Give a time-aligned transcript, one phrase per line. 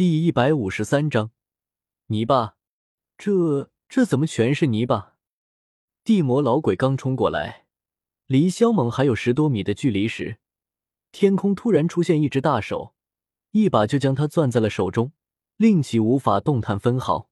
[0.00, 1.30] 第一百五十三章
[2.06, 2.56] 泥巴，
[3.18, 5.16] 这这怎么全是泥巴？
[6.04, 7.66] 地魔老鬼刚冲过来，
[8.24, 10.38] 离萧猛还有十多米的距离时，
[11.12, 12.94] 天空突然出现一只大手，
[13.50, 15.12] 一把就将他攥在了手中，
[15.58, 17.28] 令其无法动弹分毫。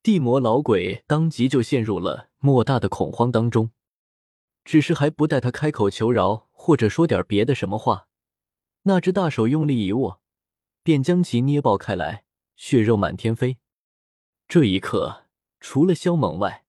[0.00, 3.72] 地魔老鬼当即就陷入了莫大的恐慌当中，
[4.62, 8.06] 只是还不待他开口求饶或者说点别的什么话，
[8.82, 10.20] 那只大手用力一握。
[10.82, 12.24] 便将其捏爆开来，
[12.56, 13.58] 血肉满天飞。
[14.48, 15.26] 这一刻，
[15.60, 16.64] 除了萧猛外，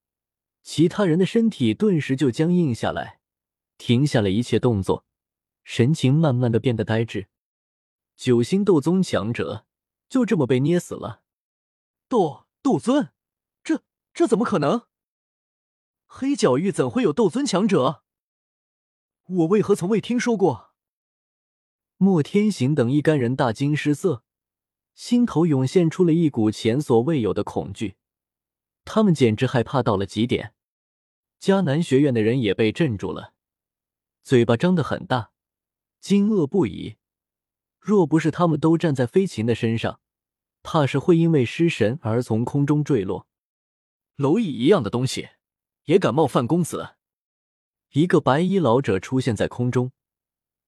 [0.62, 3.20] 其他人的身体顿时就僵硬下来，
[3.78, 5.06] 停下了一切动作，
[5.64, 7.28] 神情慢慢的变得呆滞。
[8.16, 9.66] 九星斗宗强者
[10.08, 11.24] 就这么被捏死了。
[12.08, 13.12] 斗斗尊，
[13.64, 13.82] 这
[14.14, 14.84] 这怎么可能？
[16.06, 18.04] 黑角域怎会有斗尊强者？
[19.26, 20.71] 我为何从未听说过？
[22.04, 24.24] 莫天行等一干人大惊失色，
[24.96, 27.96] 心头涌现出了一股前所未有的恐惧，
[28.84, 30.56] 他们简直害怕到了极点。
[31.40, 33.34] 迦南学院的人也被镇住了，
[34.24, 35.30] 嘴巴张得很大，
[36.00, 36.96] 惊愕不已。
[37.80, 40.00] 若不是他们都站在飞禽的身上，
[40.64, 43.28] 怕是会因为失神而从空中坠落。
[44.18, 45.30] 蝼蚁一样的东西，
[45.84, 46.96] 也敢冒犯公子？
[47.92, 49.92] 一个白衣老者出现在空中。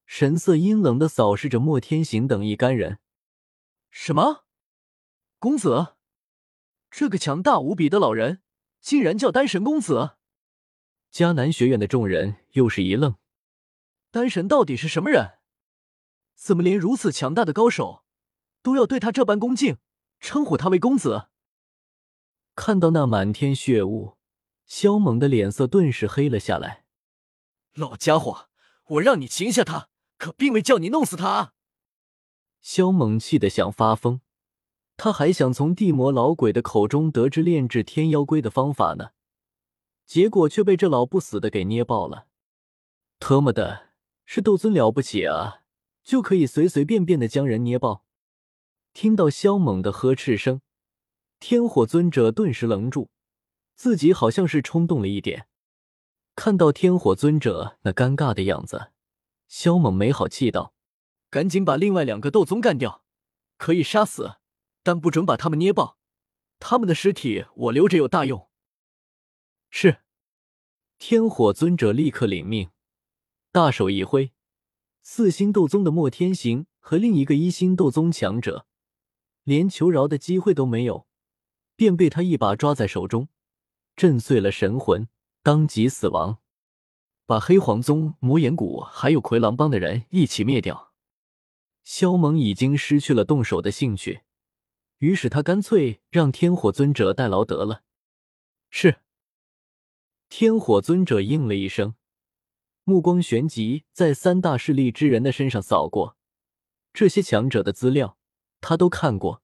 [0.05, 2.99] 神色阴冷的扫视着莫天行等一干人。
[3.89, 4.45] 什么？
[5.39, 5.95] 公子？
[6.89, 8.41] 这个强大无比的老人，
[8.79, 10.17] 竟然叫丹神公子？
[11.11, 13.15] 迦南学院的众人又是一愣。
[14.11, 15.39] 丹神到底是什么人？
[16.35, 18.03] 怎么连如此强大的高手，
[18.61, 19.77] 都要对他这般恭敬，
[20.19, 21.29] 称呼他为公子？
[22.55, 24.17] 看到那满天血雾，
[24.65, 26.85] 萧猛的脸色顿时黑了下来。
[27.73, 28.49] 老家伙，
[28.85, 29.89] 我让你擒下他！
[30.23, 31.51] 可并未叫你弄死他。
[32.61, 34.21] 萧猛气得想发疯，
[34.95, 39.09] 他还想从地魔老鬼的口中得知炼制天妖龟的方法呢，
[40.05, 42.27] 结果却被这老不死的给捏爆了。
[43.19, 43.89] 特么的，
[44.23, 45.63] 是斗尊了不起啊，
[46.05, 48.05] 就可以随随便便的将人捏爆。
[48.93, 50.61] 听到萧猛的呵斥声，
[51.41, 53.09] 天火尊者顿时愣住，
[53.75, 55.47] 自己好像是冲动了一点。
[56.33, 58.92] 看到天火尊者那尴尬的样子。
[59.55, 60.73] 萧猛没好气道
[61.29, 63.05] ：“赶紧把另外两个斗宗干掉，
[63.57, 64.37] 可以杀死，
[64.81, 65.99] 但不准把他们捏爆。
[66.57, 68.49] 他们的尸体我留着有大用。”
[69.69, 69.99] 是。
[70.97, 72.71] 天火尊者立刻领命，
[73.51, 74.31] 大手一挥，
[75.03, 78.65] 四星斗宗的莫天行和另一个一星斗宗强者，
[79.43, 81.07] 连求饶的机会都没有，
[81.75, 83.27] 便被他一把抓在手中，
[83.95, 85.07] 震碎了神魂，
[85.43, 86.39] 当即死亡。
[87.25, 90.91] 把黑黄宗、魔眼谷还有魁狼帮的人一起灭掉。
[91.83, 94.21] 萧猛已经失去了动手的兴趣，
[94.99, 97.83] 于是他干脆让天火尊者代劳得了。
[98.69, 99.01] 是。
[100.29, 101.95] 天火尊者应了一声，
[102.83, 106.17] 目光旋即在三大势力之人的身上扫过，
[106.93, 108.17] 这些强者的资料
[108.59, 109.43] 他都看过，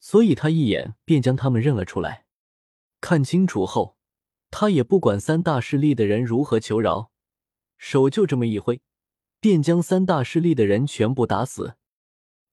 [0.00, 2.26] 所以他一眼便将他们认了出来。
[3.00, 3.96] 看清楚后。
[4.56, 7.10] 他也不管三大势力的人如何求饶，
[7.76, 8.80] 手就这么一挥，
[9.40, 11.74] 便将三大势力的人全部打死。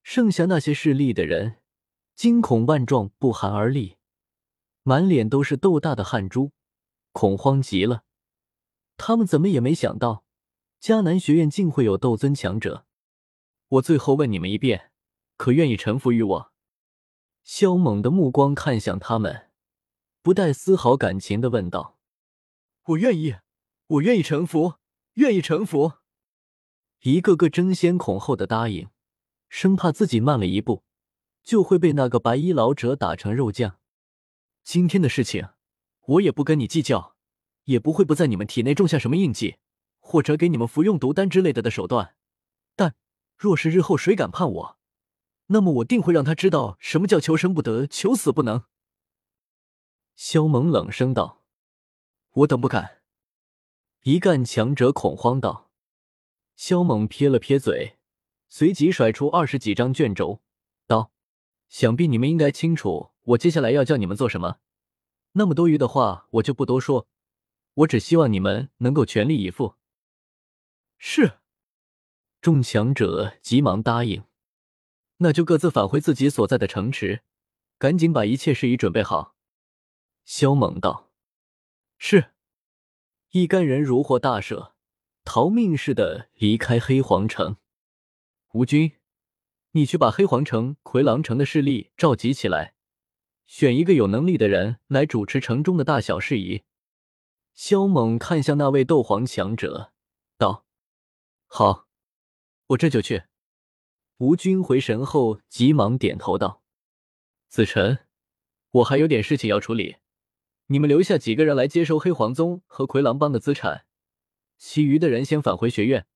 [0.01, 1.57] 剩下那些势力的人
[2.15, 3.97] 惊恐万状，不寒而栗，
[4.81, 6.53] 满脸都是豆大的汗珠，
[7.11, 8.03] 恐慌极了。
[8.97, 10.23] 他们怎么也没想到，
[10.81, 12.87] 迦南学院竟会有斗尊强者。
[13.67, 14.89] 我最后问你们一遍，
[15.37, 16.51] 可愿意臣服于我？
[17.43, 19.50] 萧猛的目光看向他们。
[20.23, 21.97] 不带丝毫感情的问道
[22.89, 23.37] ：“我愿意，
[23.87, 24.75] 我愿意臣服，
[25.13, 25.93] 愿意臣服。”
[27.01, 28.89] 一个个争先恐后的答应，
[29.49, 30.83] 生怕自己慢了一步，
[31.41, 33.79] 就会被那个白衣老者打成肉酱。
[34.63, 35.49] 今天的事情，
[36.05, 37.15] 我也不跟你计较，
[37.63, 39.55] 也不会不在你们体内种下什么印记，
[39.99, 42.15] 或者给你们服用毒丹之类的的手段。
[42.75, 42.93] 但
[43.35, 44.77] 若是日后谁敢叛我，
[45.47, 48.63] 那么我定会让他知道什么叫求生不得，求死不能。
[50.15, 51.43] 萧猛冷声道
[52.33, 53.01] ：“我等不敢。”
[54.03, 55.69] 一干强者恐慌道。
[56.55, 57.97] 萧猛撇了撇嘴，
[58.49, 60.41] 随即甩出二十几张卷轴，
[60.87, 61.11] 道
[61.69, 64.57] ：“想必你们应该清楚我接下来要叫你们做什么。
[65.33, 67.07] 那么多余的话我就不多说，
[67.73, 69.75] 我只希望你们能够全力以赴。”
[70.97, 71.39] 是。
[72.41, 74.23] 众强者急忙答应。
[75.17, 77.21] 那就各自返回自己所在的城池，
[77.77, 79.35] 赶紧把一切事宜准备好。
[80.33, 81.11] 萧猛道
[81.99, 82.31] ：“是。”
[83.31, 84.71] 一干人如获大赦，
[85.25, 87.57] 逃命似的离开黑皇城。
[88.53, 88.93] 吴军，
[89.71, 92.75] 你去把黑皇城、魁狼城的势力召集起来，
[93.45, 96.63] 选一个有能力的人来主持城中的大小事宜。
[97.53, 99.91] 萧猛看向那位斗皇强者，
[100.37, 100.65] 道
[101.45, 101.89] ：“好，
[102.67, 103.23] 我这就去。”
[104.19, 106.63] 吴军回神后，急忙点头道
[107.51, 108.05] ：“子辰，
[108.71, 109.97] 我还有点事情要处理，
[110.71, 113.85] 你们留下几个人来接收黑皇宗和魁狼帮的资产，
[114.57, 116.07] 其余的人先返回学院，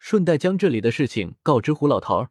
[0.00, 2.26] 顺带将这里的事情告知胡老头。”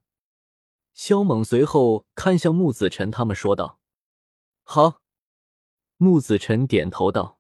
[0.94, 3.80] 萧猛随后看向穆子辰他们说道
[4.64, 5.02] ：“好。”
[5.96, 7.40] 穆子辰点头道。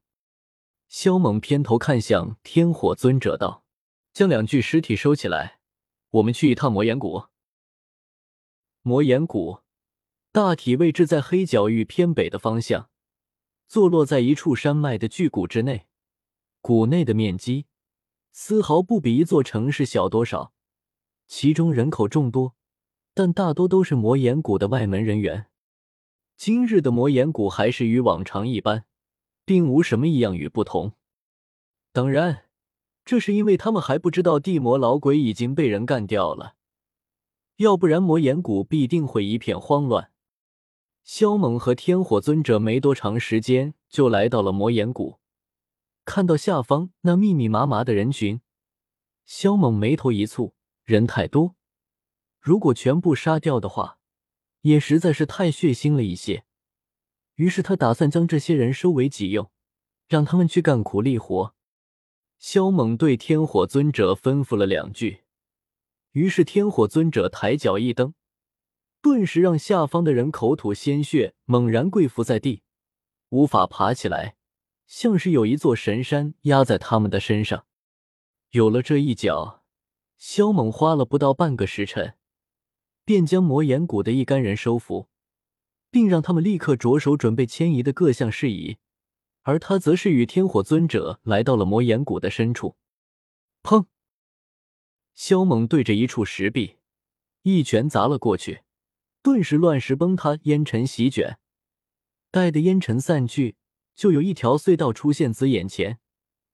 [0.87, 3.65] 萧猛偏头看向天火尊者道
[4.13, 5.59] ：“将两具尸体收起来，
[6.11, 7.25] 我们去一趟魔岩谷。”
[8.81, 9.59] 魔岩谷
[10.31, 12.89] 大体位置在黑角域偏北的方向，
[13.71, 15.87] 坐落在一处山脉的巨谷之内。
[16.59, 17.67] 谷内的面积
[18.33, 20.51] 丝毫不比一座城市小多少，
[21.25, 22.53] 其中人口众多，
[23.13, 25.45] 但大多都是魔岩谷的外门人员。
[26.35, 28.83] 今日的魔岩谷还是与往常一般，
[29.45, 30.91] 并无什么异样与不同。
[31.93, 32.47] 当然，
[33.05, 36.55] 这是因为他们还不知道地魔老鬼已经被人干掉了。
[37.55, 40.11] 要不然魔岩谷必定会一片慌乱。
[41.13, 45.19] 萧猛和天火尊者没多长时间就来到了魔岩谷，
[46.05, 48.39] 看到下方那密密麻麻的人群，
[49.25, 50.53] 萧猛眉头一蹙，
[50.85, 51.57] 人太多，
[52.39, 53.97] 如果全部杀掉的话，
[54.61, 56.45] 也实在是太血腥了一些。
[57.35, 59.51] 于是他打算将这些人收为己用，
[60.07, 61.53] 让他们去干苦力活。
[62.39, 65.23] 萧猛对天火尊者吩咐了两句。
[66.13, 68.13] 于是，天火尊者抬脚一蹬，
[69.01, 72.61] 顿时让下方的人口吐鲜血，猛然跪伏在地，
[73.29, 74.35] 无法爬起来，
[74.85, 77.65] 像是有一座神山压在他们的身上。
[78.51, 79.63] 有了这一脚，
[80.17, 82.15] 萧猛花了不到半个时辰，
[83.03, 85.09] 便将魔岩谷的一干人收服，
[85.89, 88.77] 并让他们立刻着手准备迁移的各项事宜。
[89.43, 92.75] 而他则是与天火尊者来到了魔岩谷的深处，
[93.63, 93.87] 砰！
[95.15, 96.77] 萧猛对着一处石壁
[97.41, 98.61] 一拳砸了过去，
[99.23, 101.37] 顿时乱石崩塌，烟尘席卷。
[102.31, 103.55] 待的烟尘散去，
[103.93, 105.99] 就有一条隧道出现在眼前。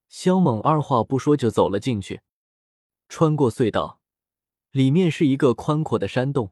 [0.09, 2.21] 萧猛二话不说就走了进去。
[3.07, 4.01] 穿过隧道，
[4.71, 6.51] 里面是一个宽阔的山洞。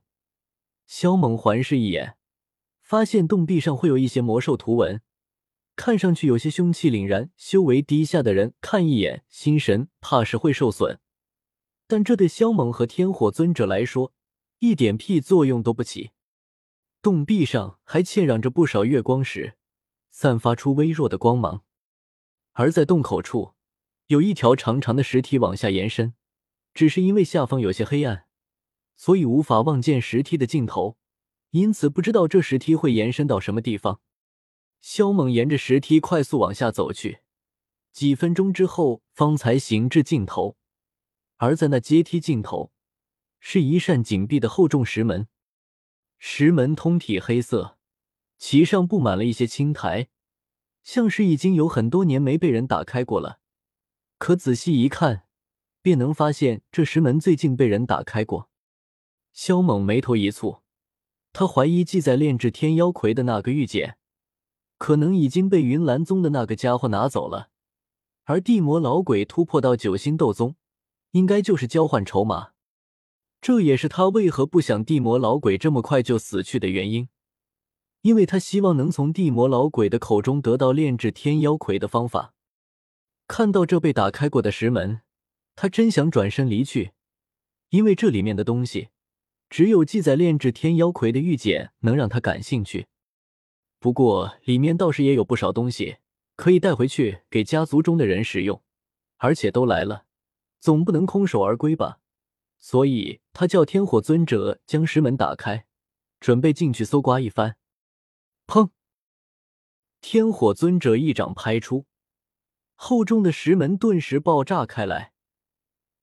[0.86, 2.16] 萧猛环视一眼，
[2.82, 5.02] 发现洞壁上会有一些魔兽图文，
[5.76, 7.32] 看上去有些凶气凛然。
[7.36, 11.00] 修为低下的人看一眼，心神怕是会受损。
[11.88, 14.14] 但这对萧猛和天火尊者来说，
[14.60, 16.12] 一点屁作用都不起。
[17.02, 19.58] 洞壁上还嵌染着不少月光石，
[20.10, 21.64] 散发出微弱的光芒。
[22.54, 23.54] 而在洞口处，
[24.08, 26.14] 有一条长长的石梯往下延伸，
[26.74, 28.26] 只是因为下方有些黑暗，
[28.96, 30.98] 所以无法望见石梯的尽头，
[31.52, 34.02] 因此不知道这石梯会延伸到什么地方。
[34.82, 37.20] 萧猛沿着石梯快速往下走去，
[37.92, 40.58] 几分钟之后，方才行至尽头。
[41.38, 42.72] 而在那阶梯尽头，
[43.48, 45.28] 是一扇紧闭的厚重石门。
[46.18, 47.78] 石门通体黑色，
[48.40, 50.10] 其上布满了一些青苔，
[50.82, 53.40] 像是已经有很多年没被人打开过了。
[54.18, 55.28] 可仔细一看，
[55.84, 58.50] 便能发现这石门最近被人打开过。
[59.32, 60.62] 萧猛眉头一蹙，
[61.32, 64.00] 他怀疑记载炼制天妖魁的那个玉简，
[64.80, 67.52] 可能已经被云岚宗的那个家伙拿走了，
[68.24, 70.56] 而地魔老鬼突破到九星斗宗。
[71.12, 72.54] 应该就是交换筹码，
[73.46, 77.10] 这也是他为何不想地魔老鬼这么快就死去的原因，
[78.02, 82.34] 因为他希望能从地魔老鬼的口中得到炼制天妖魁的方法。
[83.28, 85.02] 看到这被打开过的石门，
[85.56, 86.94] 他真想转身离去，
[87.70, 88.88] 因为这里面的东西，
[89.48, 92.88] 只有记载炼制天妖魁的玉简能让他感兴趣。
[93.78, 95.98] 不过里面倒是也有不少东西
[96.36, 98.64] 可以带回去给家族中的人使用，
[99.18, 100.06] 而且都来了。
[100.60, 102.00] 总不能空手而归吧，
[102.58, 105.68] 所以他叫天火尊者将石门打开，
[106.20, 107.58] 准备进去搜刮一番。
[108.48, 108.70] 砰！
[110.02, 111.86] 天火尊者一掌拍出，
[112.76, 115.14] 厚重的石门顿时爆炸开来，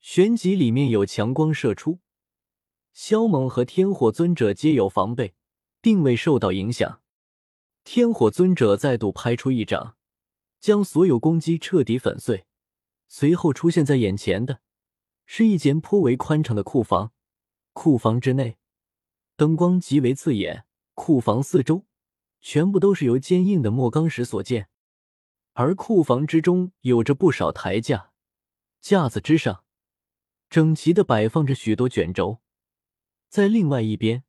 [0.01, 2.01] 旋即里面有强光射出。
[2.93, 5.35] 萧猛和天火尊者皆有防备，
[5.81, 7.01] 并未受到影响。
[7.85, 9.97] 天火尊者再度拍出一掌，
[10.61, 12.47] 将所有攻击彻底粉碎。
[13.09, 14.61] 随后出现在眼前的，
[15.35, 17.15] 是一间颇为宽敞的库房。
[17.73, 18.59] 库房之内，
[19.35, 20.67] 灯光极为刺眼。
[20.93, 21.87] 库房四周，
[22.43, 24.69] 全部都是由坚硬的莫刚石所建。
[25.55, 28.13] 而库房之中有着不少台架，
[28.83, 29.65] 架子之上，
[30.51, 32.43] 整齐的摆放着许多卷轴。
[33.31, 34.25] 在另外一边，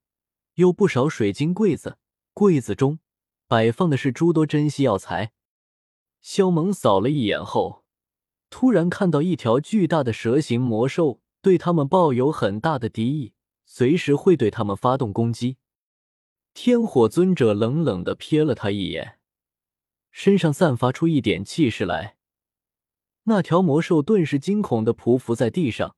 [0.53, 1.97] 有不少水晶柜子，
[2.33, 2.99] 柜子中
[3.47, 5.33] 摆放的是诸多珍稀药材。
[6.21, 7.82] 萧猛扫了一眼后，
[8.55, 13.33] 突然看到一条巨大的蛇形魔兽对他们抱有很大的敌意，
[13.65, 15.57] 随时会对他们发动攻击。
[16.53, 19.17] 天火尊者冷冷的瞥了他一眼，
[20.11, 22.17] 身上散发出一点气势来。
[23.23, 25.95] 那条魔兽顿时惊恐的匍匐在地上，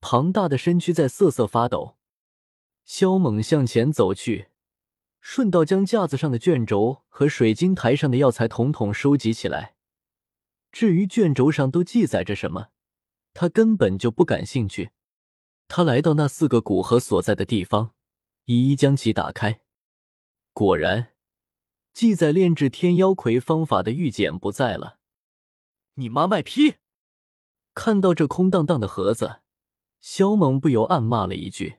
[0.00, 1.96] 庞大的身躯在瑟瑟发抖。
[2.84, 4.50] 萧猛向前走去，
[5.20, 9.74] 顺道将架子上的卷轴和水晶台上的药材统统收集起来。
[10.72, 12.68] 至于卷轴上都记载着什么，
[13.34, 14.90] 他根本就不感兴趣。
[15.68, 17.94] 他来到那四个古河所在的地方，
[18.46, 19.60] 一一将其打开。
[20.52, 21.12] 果然，
[21.94, 24.98] 记载炼制天妖魁方法的玉简不在了。
[25.94, 26.76] 你妈卖批！
[27.74, 29.40] 看到这空荡荡的盒子，
[30.00, 31.78] 萧猛不由暗骂了一句。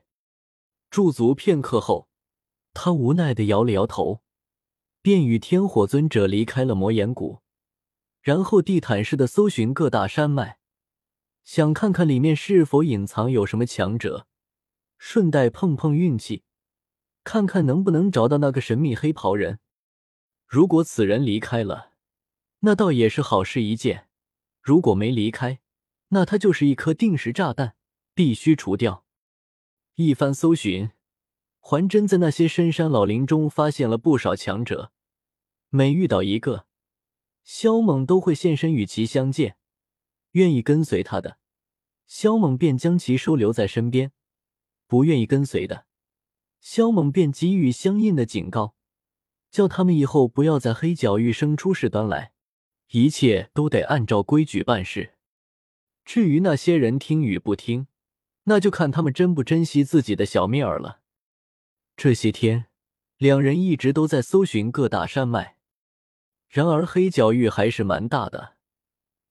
[0.90, 2.08] 驻足片刻后，
[2.72, 4.22] 他无奈的摇了摇头，
[5.02, 7.42] 便与天火尊者离开了魔岩谷，
[8.24, 10.56] 然后地毯式的搜寻各大山脉，
[11.44, 14.26] 想看看里面是否隐藏有什么强者，
[14.96, 16.42] 顺带碰碰运气。
[17.22, 19.58] 看看能不能找到那个神秘黑袍人。
[20.46, 21.90] 如果此人离开了，
[22.60, 24.06] 那倒也是好事一件；
[24.62, 25.60] 如果没离开，
[26.08, 27.76] 那他就是一颗定时炸弹，
[28.14, 29.04] 必须除掉。
[29.96, 30.92] 一番搜寻，
[31.60, 34.92] 还真在那些深山老林中发现了不少强者。
[35.68, 36.66] 每遇到一个，
[37.44, 39.56] 萧猛都会现身与其相见。
[40.32, 41.38] 愿意跟随他的，
[42.06, 44.08] 萧猛便将其收留在身边；
[44.88, 45.86] 不愿意跟随的，
[46.60, 48.74] 萧猛便给予相应的警告，
[49.50, 52.32] 叫他们以后不要在黑角域生出事端来。
[52.90, 55.14] 一切都得按照规矩办事。
[56.04, 57.86] 至于那些人听与不听，
[58.44, 61.00] 那就看他们珍不珍惜自己的小命儿了。
[61.96, 62.66] 这些天，
[63.16, 65.56] 两人一直都在搜寻各大山脉，
[66.54, 68.54] 然而黑角域还是蛮大的。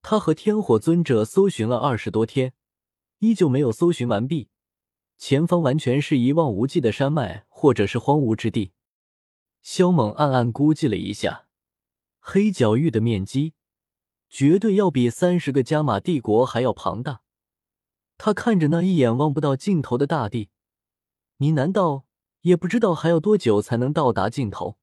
[0.02, 2.54] 他和天火尊者搜寻了二十多天，
[3.20, 4.50] 依旧没有搜寻完毕。
[5.18, 8.74] 前方完全是一望无际的山脉，或者是荒芜之地。
[9.62, 11.46] 萧猛暗暗估计了一下，
[12.20, 13.54] 黑角域的面积
[14.30, 17.22] 绝对要比三十个加玛帝国还要庞大。
[18.18, 20.50] 他看着那一眼望不到尽头的大地，
[21.38, 22.04] 你难道
[22.42, 24.78] 也不知道还要多久才能到达尽头？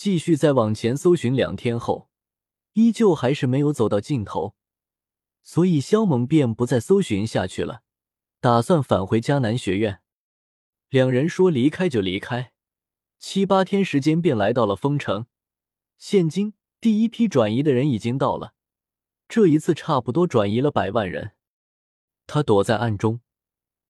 [0.00, 2.08] 继续再往前搜寻两天后，
[2.72, 4.54] 依旧还是没有走到尽头，
[5.42, 7.82] 所以肖猛便不再搜寻下去了。
[8.40, 10.00] 打算返回迦南学院，
[10.88, 12.54] 两人说离开就离开，
[13.18, 15.26] 七八天时间便来到了丰城。
[15.98, 18.54] 现今第一批转移的人已经到了，
[19.28, 21.32] 这一次差不多转移了百万人。
[22.26, 23.20] 他躲在暗中，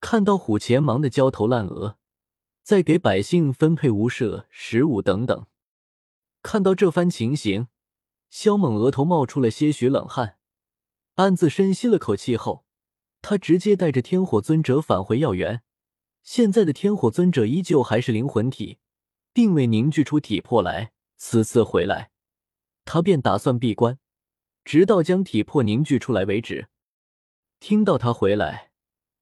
[0.00, 1.98] 看到虎钳忙得焦头烂额，
[2.64, 5.46] 在给百姓分配无赦、食物等等。
[6.42, 7.68] 看到这番情形，
[8.30, 10.38] 萧猛额头冒出了些许冷汗，
[11.16, 12.64] 暗自深吸了口气后。
[13.22, 15.62] 他直接带着天火尊者返回药园。
[16.22, 18.78] 现在的天火尊者依旧还是灵魂体，
[19.32, 20.92] 并未凝聚出体魄来。
[21.16, 22.10] 此次回来，
[22.86, 23.98] 他便打算闭关，
[24.64, 26.68] 直到将体魄凝聚出来为止。
[27.58, 28.70] 听到他回来，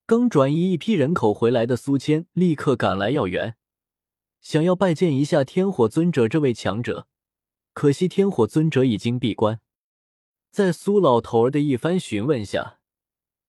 [0.07, 3.57] 刚转移一批人口回来的苏谦立刻赶来药园，
[4.41, 7.07] 想要拜见一下天火尊者这位强者。
[7.73, 9.61] 可惜天火尊者已经闭关。
[10.51, 12.77] 在苏老头儿的一番询问下。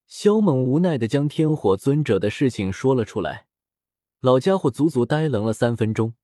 [0.06, 3.46] 萧猛无奈的将天火尊者的事情说了出来，
[4.22, 6.16] 老家伙足足呆愣了三分钟，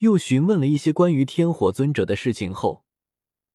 [0.00, 2.84] 又询问了一些关于天火尊者的事情后，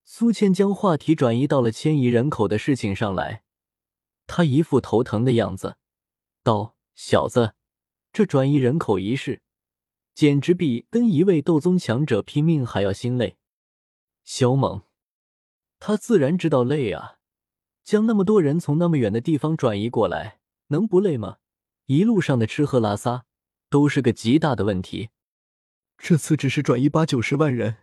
[0.03, 3.44] 苏谦将话题转移到了迁移人口的事情上来。
[4.25, 5.77] 他一副头疼的样子，
[6.41, 7.53] 道：“小子，
[8.12, 9.44] 这转移人口一事，
[10.15, 13.38] 简直比跟一位斗宗强者拼命还要心累。”
[14.25, 14.81] 萧猛，
[15.77, 17.19] 他自然知道累啊。
[17.84, 21.38] 将那么多人从那么远的地方转移过来，能不累吗？
[21.86, 23.27] 一路上的吃喝拉撒
[23.69, 25.10] 都是个极大的问题。
[26.00, 27.77] 这次只是转移八九十万人，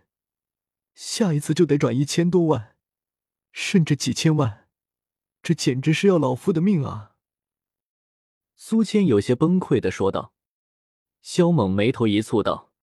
[0.93, 2.75] 下一次就得转移千多万，
[3.53, 4.67] 甚至几千万，
[5.41, 7.15] 这简直是要老夫的命啊！
[8.57, 10.32] 苏谦有些崩溃的说道。
[11.23, 12.73] 萧猛眉头一蹙道：“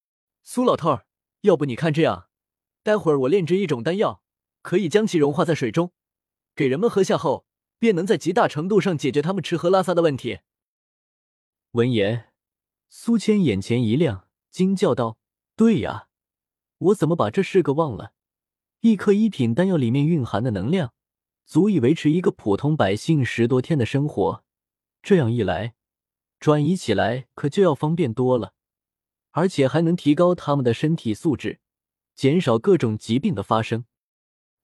[0.42, 1.04] 苏老头儿，
[1.42, 2.28] 要不你看这样，
[2.82, 4.22] 待会儿我炼制一种丹药，
[4.62, 5.92] 可以将其融化在水中。”
[6.56, 7.44] 给人们喝下后，
[7.78, 10.38] 便能在极大程度上解决他们吃喝拉撒的问题。
[11.72, 12.32] 闻言，
[12.88, 15.18] 苏谦眼前一亮，惊叫道
[15.54, 16.08] ：“对呀，
[16.78, 18.14] 我怎么把这事个忘了？
[18.80, 20.94] 一颗一品丹药里面蕴含的能量，
[21.44, 24.42] 足以维持一个普通百姓十多天的生活。
[25.02, 25.74] 这样一来，
[26.40, 28.54] 转移起来可就要方便多了，
[29.32, 31.60] 而且还能提高他们的身体素质，
[32.14, 33.84] 减少各种疾病的发生。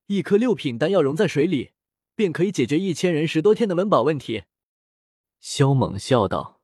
[0.07, 1.73] 一颗六品丹药溶在水里，
[2.15, 4.45] 便可以解决一千人十多天的温饱问题。
[5.39, 6.63] 萧猛笑道：“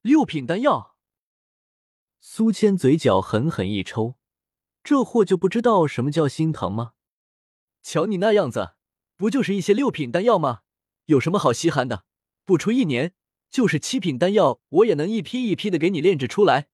[0.00, 0.96] 六品丹药。”
[2.22, 4.14] 苏谦嘴角狠狠一抽，
[4.84, 6.92] 这货就不知道什么叫心疼吗？
[7.82, 8.74] 瞧你那样子，
[9.16, 10.60] 不就是一些六品丹药吗？
[11.06, 12.04] 有什么好稀罕的？
[12.44, 13.14] 不出一年，
[13.50, 16.68] 就是七品丹药，我也能一批一批的给你炼制出来。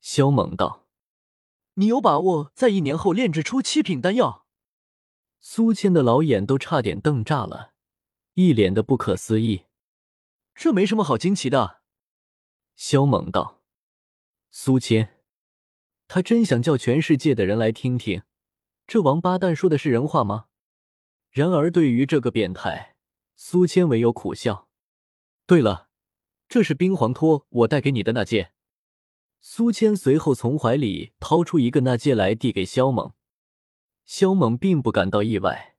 [0.00, 0.86] 萧猛道
[1.74, 4.46] ：“你有把握在一年后炼制出七品丹药？”
[5.38, 7.72] 苏谦的老眼都差点瞪炸了，
[8.34, 9.66] 一脸的不可思议。
[10.54, 11.82] 这没什么好惊奇的。
[12.74, 13.62] 萧猛道。
[14.50, 15.22] 苏谦，
[16.08, 18.22] 他真想叫全世界的人来听听，
[18.86, 20.46] 这王八蛋说的是人话吗？
[21.30, 22.96] 然而对于这个变态，
[23.34, 24.68] 苏谦唯有苦笑。
[25.46, 25.88] 对了，
[26.48, 28.52] 这是冰皇托我带给你的那戒。
[29.40, 33.12] 苏谦随后从怀里掏出一个那戒来，递给萧猛。
[34.04, 35.76] 萧猛并不感到意外，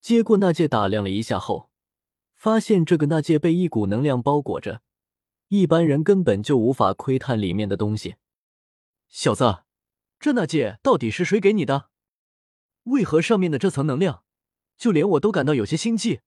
[0.00, 1.70] 接过那戒打量了一下后，
[2.34, 4.82] 发现这个那戒被一股能量包裹着。
[5.48, 8.16] 一般人根本就无法窥探里面的东西。
[9.08, 9.64] 小子，
[10.20, 11.90] 这那戒到底是谁给你的？
[12.84, 14.22] 为何上面的这层能量，
[14.76, 16.20] 就连我都感到有些心悸，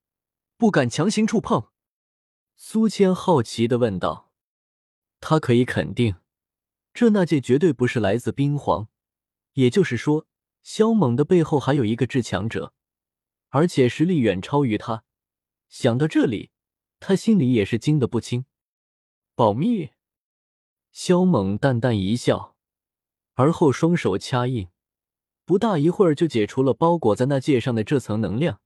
[0.58, 1.69] 不敢强行触碰？
[2.62, 4.34] 苏谦好奇的问道。
[5.22, 6.18] 他可以肯定，
[6.94, 8.90] 这那戒绝对不是来自冰皇，
[9.54, 10.28] 也就是说，
[10.62, 12.74] 萧猛的背后还有一个至强者，
[13.48, 15.06] 而且实力远超于他。
[15.70, 16.52] 想到这里，
[17.00, 18.44] 他心里也是惊得不轻。
[19.36, 19.92] 保密，
[20.92, 22.58] 萧猛淡淡一笑，
[23.36, 24.68] 而后双手掐印，
[25.46, 28.60] 不大一会儿就解除了包裹在那戒上的这层能量，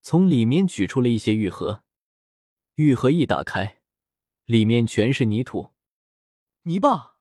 [0.00, 1.82] 从里面取出了一些玉盒。
[2.76, 3.80] 玉盒一打开，
[4.46, 5.70] 里面全是泥土、
[6.62, 7.18] 泥巴。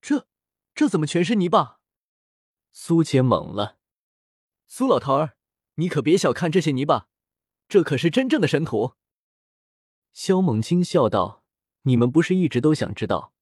[0.00, 0.26] 这
[0.74, 1.80] 这怎么全是泥巴？
[2.72, 3.78] 苏浅懵了。
[4.66, 5.36] 苏老头儿，
[5.74, 7.08] 你可别小看这些泥巴，
[7.68, 8.94] 这可是真正的神土。
[10.14, 11.44] 萧猛轻笑道。
[11.82, 13.34] 你们不是一直都想知道，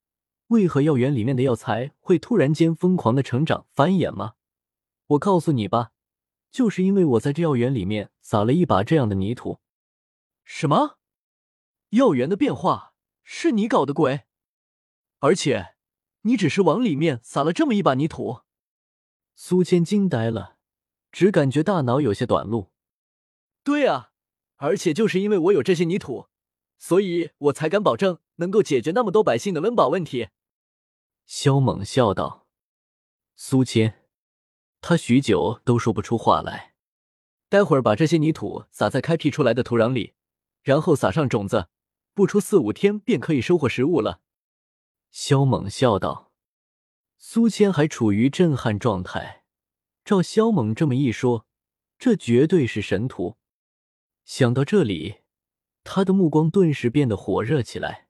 [0.49, 4.35] 为何药园里面的药材会突然间疯狂的成长繁衍吗？
[5.07, 5.93] 我告诉你吧，
[6.51, 9.61] 就是因为我在这药园里面撒了一把这样的泥土。
[10.43, 10.99] 什么？
[11.93, 14.25] 药园的变化是你搞的鬼？
[15.19, 15.75] 而且
[16.23, 18.41] 你只是往里面撒了这么一把泥土？
[19.35, 20.57] 苏谦惊呆了，
[21.11, 22.73] 只感觉大脑有些短路。
[23.63, 24.13] 对啊，
[24.57, 26.29] 而且就是因为我有这些泥土。
[26.79, 30.31] 所以我才敢保证能够解决那么多百姓的温饱问题。”
[31.27, 32.49] 萧猛笑道。
[33.37, 34.07] 苏谦，
[34.81, 36.75] 他许久都说不出话来。
[37.49, 40.15] 待会儿把这些泥土撒在开辟出来的土壤里，
[40.63, 41.69] 然后撒上种子，
[42.15, 44.21] 不出四五天便可以收获食物了。”
[45.11, 46.33] 萧猛笑道。
[47.19, 49.45] 苏谦还处于震撼状态，
[50.05, 51.47] 照萧猛这么一说，
[51.99, 53.37] 这绝对是神土。
[54.25, 55.23] 想到这里。
[55.85, 58.07] 他的目光顿时变得火热起来。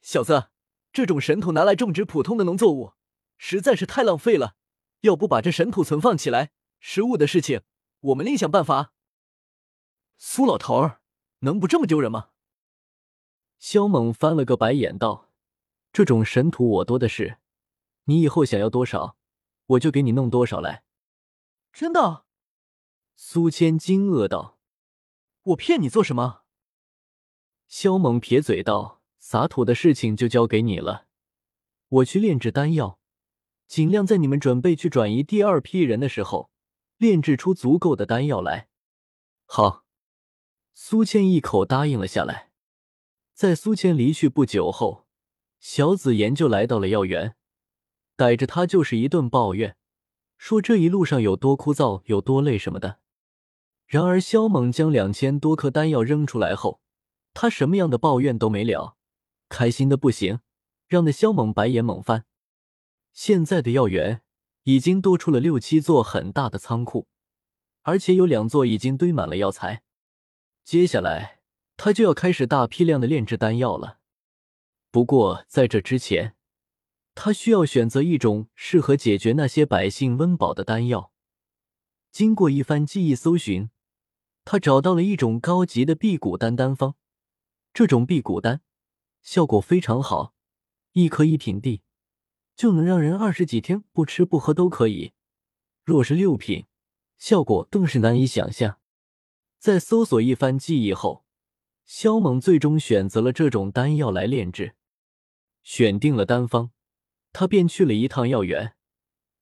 [0.00, 0.48] 小子，
[0.90, 2.94] 这种神土拿来种植普通的农作物，
[3.36, 4.56] 实在是太浪费了。
[5.02, 7.60] 要不把这神土存放起来，食物的事情
[8.00, 8.94] 我们另想办法。
[10.16, 11.02] 苏老头儿，
[11.40, 12.29] 能不这么丢人吗？
[13.60, 15.28] 萧猛翻了个白眼道
[15.92, 17.36] ：“这种神土我多的是，
[18.04, 19.18] 你以后想要多少，
[19.66, 20.82] 我就给你弄多少来。”
[21.70, 22.24] 真的？
[23.14, 24.58] 苏谦惊愕道
[25.44, 26.40] ：“我骗你做什么？”
[27.68, 31.06] 萧猛撇嘴道：“撒土的事情就交给你了，
[31.88, 32.98] 我去炼制丹药，
[33.68, 36.50] 尽量在你们准备去转移第二批人的时候，
[36.96, 38.68] 炼制出足够的丹药来。”
[39.44, 39.84] 好，
[40.72, 42.49] 苏谦一口答应了下来。
[43.40, 45.06] 在苏谦离去不久后，
[45.60, 47.36] 小紫妍就来到了药园，
[48.14, 49.78] 逮着他就是一顿抱怨，
[50.36, 52.98] 说这一路上有多枯燥，有多累什么的。
[53.86, 56.82] 然而萧猛将两千多颗丹药扔出来后，
[57.32, 58.98] 他什么样的抱怨都没了，
[59.48, 60.40] 开心的不行，
[60.86, 62.26] 让那萧猛白眼猛翻。
[63.14, 64.20] 现在的药园
[64.64, 67.08] 已经多出了六七座很大的仓库，
[67.80, 69.82] 而且有两座已经堆满了药材。
[70.62, 71.39] 接下来
[71.82, 74.00] 他就要开始大批量的炼制丹药了。
[74.90, 76.36] 不过在这之前，
[77.14, 81.10] 他需要选择一种适合解决那些百姓温饱的丹药。
[82.12, 83.70] 经过一番记忆搜寻，
[84.44, 86.96] 他找到了一种高级的辟谷丹丹方。
[87.72, 88.60] 这种辟谷丹
[89.22, 90.34] 效果非常好，
[90.92, 91.80] 一颗一品地
[92.54, 95.14] 就能让人二十几天不吃不喝都可以。
[95.82, 96.66] 若是六品，
[97.16, 98.78] 效果更是难以想象。
[99.58, 101.24] 在搜索一番记忆后，
[101.92, 104.76] 萧猛最终选择了这种丹药来炼制，
[105.64, 106.70] 选定了丹方，
[107.32, 108.76] 他便去了一趟药园。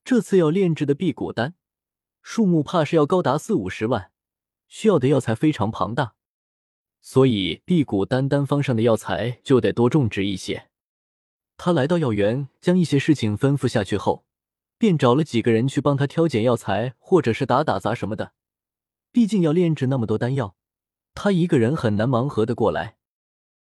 [0.02, 1.56] 这次要炼制的辟谷丹，
[2.22, 4.12] 数目怕是要高达四五十万，
[4.66, 6.14] 需要的药材非常庞大，
[7.02, 10.70] 所以辟谷丹丹方上的药材就得多种植一些。
[11.58, 14.24] 他来到药园，将一些事情吩咐下去后，
[14.78, 18.32] 便找了几个人去帮他挑拣药材，或者是打打杂什么的。
[19.12, 20.56] 毕竟要炼制那么多丹药，
[21.20, 22.97] 他一个人很难忙活的过来。